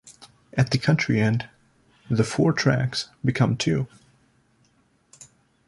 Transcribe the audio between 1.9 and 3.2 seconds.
the four tracks